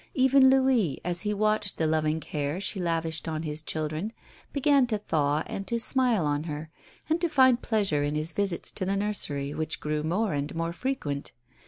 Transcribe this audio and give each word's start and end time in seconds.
Even 0.15 0.49
Louis, 0.49 0.99
as 1.05 1.21
he 1.21 1.31
watched 1.31 1.77
the 1.77 1.85
loving 1.85 2.19
care 2.19 2.59
she 2.59 2.79
lavished 2.81 3.27
on 3.27 3.43
his 3.43 3.61
children, 3.61 4.13
began 4.51 4.87
to 4.87 4.97
thaw 4.97 5.43
and 5.45 5.67
to 5.67 5.77
smile 5.79 6.25
on 6.25 6.45
her, 6.45 6.71
and 7.07 7.21
to 7.21 7.29
find 7.29 7.61
pleasure 7.61 8.01
in 8.01 8.15
his 8.15 8.31
visits 8.31 8.71
to 8.71 8.83
the 8.83 8.97
nursery, 8.97 9.53
which 9.53 9.79
grew 9.79 10.01
more 10.01 10.33
and 10.33 10.55
more 10.55 10.73
frequent. 10.73 11.33